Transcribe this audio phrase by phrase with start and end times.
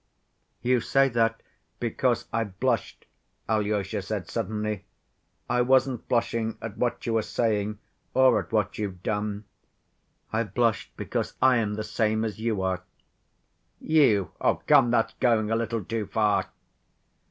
[0.63, 1.43] "You say that
[1.79, 3.05] because I blushed,"
[3.47, 4.83] Alyosha said suddenly.
[5.47, 7.77] "I wasn't blushing at what you were saying
[8.15, 9.43] or at what you've done.
[10.33, 12.81] I blushed because I am the same as you are."
[13.79, 14.31] "You?
[14.65, 16.47] Come, that's going a little too far!"